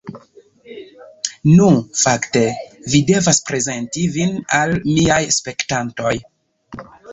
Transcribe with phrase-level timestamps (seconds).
[1.57, 1.67] Nu,
[2.03, 2.41] fakte,
[2.95, 6.19] vi devas prezenti vin al miaj spektantoj